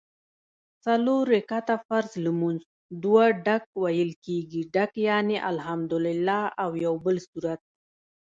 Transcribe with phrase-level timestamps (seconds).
[0.85, 2.59] څلور رکعته فرض لمونځ
[3.03, 7.61] دوه ډک ویل کېږي ډک یعني الحمدوالله او یوبل سورت